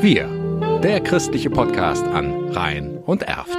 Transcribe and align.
Wir, 0.00 0.28
der 0.80 1.00
christliche 1.00 1.50
Podcast 1.50 2.06
an 2.06 2.50
Rhein 2.50 2.98
und 3.04 3.24
Erft. 3.24 3.58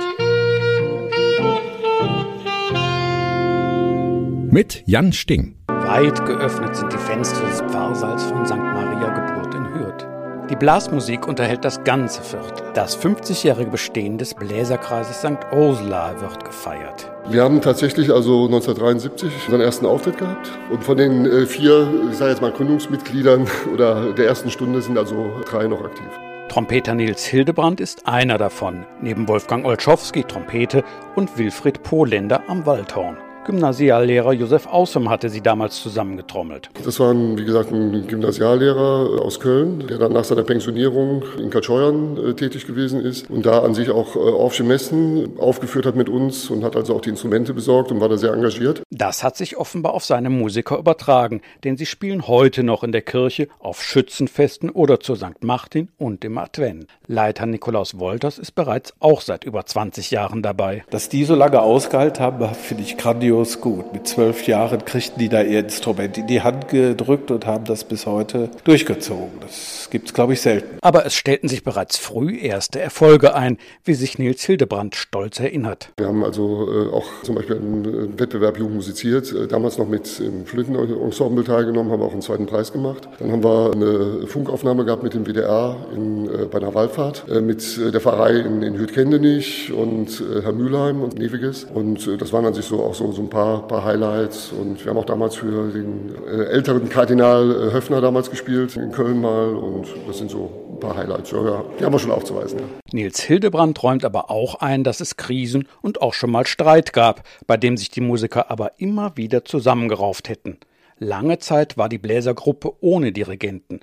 Mit 4.50 4.83
Jan 4.86 5.12
Sting. 5.12 5.58
Weit 5.67 6.25
geöffnet 6.25 6.78
sind 6.78 6.94
die 6.94 6.98
Fenster 6.98 7.46
des 7.46 7.60
Pfarrsaals 7.64 8.23
von 8.23 8.46
St. 8.46 8.55
Maria 8.55 9.10
Geburt 9.10 9.54
in 9.54 9.73
Hürth. 9.73 10.07
Die 10.50 10.55
Blasmusik 10.55 11.28
unterhält 11.28 11.66
das 11.66 11.84
ganze 11.84 12.21
Viertel. 12.23 12.71
Das 12.74 12.98
50-jährige 12.98 13.70
Bestehen 13.70 14.18
des 14.18 14.34
Bläserkreises 14.34 15.20
St. 15.20 15.46
Ursula 15.52 16.21
wird 16.21 16.46
gefeiert. 16.46 17.12
Wir 17.30 17.44
haben 17.44 17.60
tatsächlich 17.60 18.14
also 18.14 18.46
1973 18.46 19.30
unseren 19.46 19.62
ersten 19.62 19.86
Auftritt 19.86 20.18
gehabt. 20.18 20.50
Und 20.71 20.86
von 20.86 20.96
den 20.96 21.26
äh, 21.26 21.46
vier, 21.46 21.86
ich 22.10 22.18
sage 22.18 22.32
jetzt 22.32 22.42
mal 22.42 22.54
Gründungsmitgliedern 22.54 23.46
oder 23.74 24.14
der 24.14 24.26
ersten 24.26 24.50
Stunde 24.50 24.82
sind 24.82 24.98
also 24.98 25.32
drei 25.46 25.68
noch 25.68 25.84
aktiv. 25.84 26.08
Trompeter 26.50 26.95
Nils 26.95 27.26
Hildebrand 27.26 27.80
ist 27.80 28.08
einer 28.08 28.39
davon, 28.39 28.85
neben 29.02 29.27
Wolfgang 29.27 29.66
Olschowski 29.66 30.23
Trompete 30.23 30.84
und 31.16 31.38
Wilfried 31.38 31.84
Pohländer 31.84 32.44
am 32.48 32.66
Waldhorn. 32.66 33.17
Gymnasiallehrer 33.49 34.34
Josef 34.34 34.67
Außem 34.67 35.09
hatte 35.09 35.27
sie 35.27 35.41
damals 35.41 35.81
zusammengetrommelt. 35.81 36.70
Das 36.85 36.99
war, 36.99 37.12
ein, 37.16 37.35
wie 37.35 37.45
gesagt, 37.45 37.71
ein 37.71 38.05
Gymnasiallehrer 38.05 39.23
aus 39.23 39.40
Köln, 39.40 39.88
der 39.88 39.98
dann 39.98 40.13
nach 40.13 40.23
seiner 40.23 40.44
Pensionierung 40.44 41.23
in 41.40 41.49
Katscheuern 41.49 42.16
äh, 42.17 42.34
tätig 42.35 42.67
gewesen 42.67 43.04
ist 43.04 43.27
und 43.27 43.48
da 43.48 43.63
an 43.63 43.73
sich 43.73 43.90
auch 43.90 44.16
äh, 44.16 44.63
Messen 44.63 45.40
aufgeführt 45.40 45.88
hat 45.88 45.95
mit 45.95 46.09
uns 46.09 46.52
und 46.52 46.63
hat 46.63 46.76
also 46.76 46.95
auch 46.95 47.02
die 47.02 47.09
Instrumente 47.09 47.55
besorgt 47.55 47.91
und 47.91 48.02
war 48.02 48.07
da 48.07 48.20
sehr 48.20 48.34
engagiert. 48.34 48.84
Das 48.91 49.23
hat 49.23 49.35
sich 49.35 49.57
offenbar 49.57 49.95
auf 49.95 50.05
seine 50.05 50.29
Musiker 50.29 50.77
übertragen, 50.77 51.41
denn 51.63 51.76
sie 51.76 51.88
spielen 51.88 52.27
heute 52.27 52.62
noch 52.62 52.84
in 52.84 52.91
der 52.91 53.02
Kirche, 53.02 53.48
auf 53.57 53.81
Schützenfesten 53.81 54.70
oder 54.70 54.99
zu 54.99 55.16
St. 55.16 55.41
Martin 55.43 55.90
und 55.98 56.23
im 56.23 56.38
Advent. 56.38 56.85
Leiter 57.07 57.48
Nikolaus 57.48 57.98
Wolters 57.98 58.38
ist 58.38 58.52
bereits 58.52 58.93
auch 58.99 59.21
seit 59.21 59.43
über 59.43 59.65
20 59.65 60.12
Jahren 60.12 60.43
dabei. 60.43 60.84
Dass 60.91 61.09
die 61.09 61.24
so 61.24 61.34
lange 61.34 61.62
ausgehalten 61.62 62.24
haben, 62.24 62.54
finde 62.54 62.84
ich 62.84 62.96
grandios 62.96 63.38
grandios 63.40 63.62
gut. 63.62 63.93
Mit 63.93 64.07
zwölf 64.07 64.47
Jahren 64.47 64.83
kriegten 64.85 65.19
die 65.19 65.29
da 65.29 65.41
ihr 65.41 65.59
Instrument 65.59 66.17
in 66.17 66.27
die 66.27 66.41
Hand 66.41 66.69
gedrückt 66.69 67.31
und 67.31 67.45
haben 67.45 67.65
das 67.65 67.83
bis 67.83 68.05
heute 68.05 68.49
durchgezogen. 68.63 69.31
Das 69.41 69.87
gibt 69.89 70.07
es, 70.07 70.13
glaube 70.13 70.33
ich, 70.33 70.41
selten. 70.41 70.77
Aber 70.81 71.05
es 71.05 71.13
stellten 71.15 71.47
sich 71.47 71.63
bereits 71.63 71.97
früh 71.97 72.37
erste 72.37 72.79
Erfolge 72.79 73.35
ein, 73.35 73.57
wie 73.83 73.93
sich 73.93 74.19
Nils 74.19 74.43
Hildebrand 74.43 74.95
stolz 74.95 75.39
erinnert. 75.39 75.89
Wir 75.97 76.07
haben 76.07 76.23
also 76.23 76.67
äh, 76.71 76.93
auch 76.93 77.05
zum 77.23 77.35
Beispiel 77.35 77.55
im 77.57 78.19
Wettbewerb 78.19 78.57
Jugend 78.57 78.75
musiziert, 78.75 79.31
äh, 79.31 79.47
damals 79.47 79.77
noch 79.77 79.87
mit 79.87 80.19
im 80.19 80.45
Flötenensemble 80.45 81.43
teilgenommen, 81.43 81.91
haben 81.91 82.01
auch 82.01 82.11
einen 82.11 82.21
zweiten 82.21 82.45
Preis 82.45 82.71
gemacht. 82.71 83.07
Dann 83.19 83.31
haben 83.31 83.43
wir 83.43 83.71
eine 83.73 84.27
Funkaufnahme 84.27 84.85
gehabt 84.85 85.03
mit 85.03 85.13
dem 85.13 85.25
WDR 85.25 85.75
in, 85.95 86.27
äh, 86.27 86.45
bei 86.45 86.59
einer 86.59 86.73
Wallfahrt, 86.73 87.25
äh, 87.29 87.41
mit 87.41 87.77
äh, 87.77 87.91
der 87.91 88.01
Pfarrei 88.01 88.39
in, 88.39 88.61
in 88.61 88.75
Hütkendenich 88.77 89.71
und 89.71 90.21
äh, 90.21 90.41
Herr 90.41 90.53
Mülheim 90.53 91.01
und 91.01 91.17
Neviges. 91.17 91.65
Und 91.73 92.09
das 92.19 92.33
waren 92.33 92.45
an 92.45 92.53
sich 92.53 92.65
so 92.65 92.83
auch 92.83 92.93
so, 92.93 93.11
so 93.11 93.18
ein 93.19 93.29
paar, 93.29 93.67
paar 93.67 93.83
Highlights. 93.83 94.51
Und 94.51 94.83
wir 94.83 94.89
haben 94.89 94.97
auch 94.97 95.05
damals 95.05 95.35
für 95.35 95.71
den 95.71 96.15
äh, 96.25 96.45
älteren 96.45 96.89
Kardinal 96.89 97.69
äh, 97.69 97.73
Höfner 97.73 98.01
damals 98.01 98.29
gespielt, 98.29 98.75
in 98.75 98.91
Köln 98.91 99.21
mal. 99.21 99.55
Und 99.55 99.87
das 100.07 100.17
sind 100.17 100.31
so 100.31 100.69
ein 100.73 100.79
paar 100.79 100.95
Highlights. 100.95 101.31
Ja, 101.31 101.43
ja. 101.43 101.65
Die 101.79 101.85
haben 101.85 101.93
wir 101.93 101.99
schon 101.99 102.11
aufzuweisen. 102.11 102.59
Ja. 102.59 102.65
Nils 102.91 103.21
Hildebrand 103.21 103.81
räumt 103.83 104.05
aber 104.05 104.29
auch 104.29 104.55
ein, 104.55 104.83
dass 104.83 104.99
es 105.01 105.17
Krisen 105.17 105.67
und 105.81 106.01
auch 106.01 106.13
schon 106.13 106.31
mal 106.31 106.45
Streit 106.45 106.93
gab, 106.93 107.23
bei 107.47 107.57
dem 107.57 107.77
sich 107.77 107.89
die 107.89 108.01
Musiker 108.01 108.49
aber 108.51 108.73
immer 108.77 109.15
wieder 109.15 109.45
zusammengerauft 109.45 110.29
hätten. 110.29 110.57
Lange 110.97 111.39
Zeit 111.39 111.77
war 111.77 111.87
die 111.87 111.97
Bläsergruppe 111.97 112.73
ohne 112.81 113.11
Dirigenten. 113.11 113.79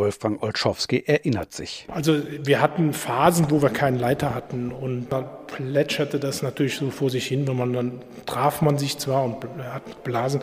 Wolfgang 0.00 0.42
Olschowski 0.42 1.04
erinnert 1.06 1.52
sich. 1.52 1.86
Also 1.88 2.20
wir 2.42 2.60
hatten 2.60 2.92
Phasen, 2.94 3.50
wo 3.50 3.60
wir 3.60 3.68
keinen 3.68 3.98
Leiter 3.98 4.34
hatten 4.34 4.72
und 4.72 5.10
dann 5.10 5.26
plätscherte 5.46 6.18
das 6.18 6.42
natürlich 6.42 6.76
so 6.76 6.90
vor 6.90 7.10
sich 7.10 7.26
hin, 7.26 7.46
wenn 7.46 7.56
man 7.56 7.72
dann 7.72 7.92
traf 8.24 8.62
man 8.62 8.78
sich 8.78 8.98
zwar 8.98 9.24
und 9.24 9.44
hat 9.72 10.02
Blasen, 10.02 10.40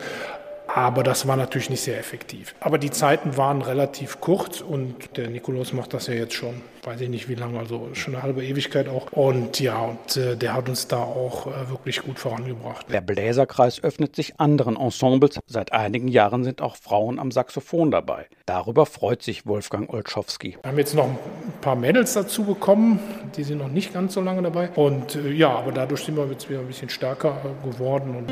aber 0.68 1.02
das 1.02 1.26
war 1.26 1.36
natürlich 1.36 1.70
nicht 1.70 1.80
sehr 1.80 1.98
effektiv. 1.98 2.54
Aber 2.60 2.78
die 2.78 2.90
Zeiten 2.90 3.36
waren 3.38 3.62
relativ 3.62 4.20
kurz 4.20 4.60
und 4.60 5.16
der 5.16 5.28
Nikolaus 5.28 5.72
macht 5.72 5.94
das 5.94 6.08
ja 6.08 6.14
jetzt 6.14 6.34
schon, 6.34 6.60
weiß 6.84 7.00
ich 7.00 7.08
nicht 7.08 7.28
wie 7.28 7.34
lange, 7.34 7.58
also 7.58 7.88
schon 7.94 8.14
eine 8.14 8.22
halbe 8.22 8.44
Ewigkeit 8.44 8.86
auch. 8.88 9.10
Und 9.12 9.60
ja, 9.60 9.78
und 9.78 10.16
äh, 10.18 10.36
der 10.36 10.52
hat 10.52 10.68
uns 10.68 10.86
da 10.86 10.98
auch 10.98 11.46
äh, 11.46 11.70
wirklich 11.70 12.02
gut 12.02 12.18
vorangebracht. 12.18 12.86
Der 12.92 13.00
Bläserkreis 13.00 13.82
öffnet 13.82 14.14
sich 14.14 14.38
anderen 14.38 14.76
Ensembles. 14.76 15.40
Seit 15.46 15.72
einigen 15.72 16.08
Jahren 16.08 16.44
sind 16.44 16.60
auch 16.60 16.76
Frauen 16.76 17.18
am 17.18 17.30
Saxophon 17.30 17.90
dabei. 17.90 18.26
Darüber 18.44 18.84
freut 18.84 19.22
sich 19.22 19.46
Wolfgang 19.46 19.90
Olschowski. 19.92 20.58
Wir 20.62 20.70
haben 20.70 20.78
jetzt 20.78 20.94
noch 20.94 21.06
ein 21.06 21.18
paar 21.62 21.76
Mädels 21.76 22.12
dazu 22.12 22.44
bekommen, 22.44 23.00
die 23.36 23.42
sind 23.42 23.58
noch 23.58 23.68
nicht 23.68 23.94
ganz 23.94 24.12
so 24.12 24.20
lange 24.20 24.42
dabei. 24.42 24.68
Und 24.74 25.16
äh, 25.16 25.30
ja, 25.30 25.48
aber 25.48 25.72
dadurch 25.72 26.04
sind 26.04 26.16
wir 26.16 26.26
jetzt 26.26 26.48
wieder 26.50 26.60
ein 26.60 26.66
bisschen 26.66 26.90
stärker 26.90 27.40
geworden. 27.64 28.16
Und 28.16 28.28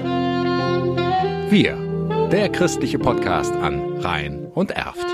Wir 1.51 1.86
der 2.31 2.48
christliche 2.48 2.98
Podcast 2.98 3.54
an 3.54 3.98
Rhein 4.00 4.50
und 4.54 4.72
Erft. 4.72 5.06